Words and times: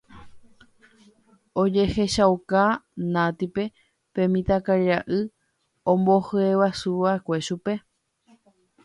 ojehechauka 1.61 2.63
Natípe 3.13 3.63
pe 4.13 4.21
mitãkaria'y 4.33 5.19
ombohyeguasuva'ekue 5.91 7.37
chupe 7.47 7.73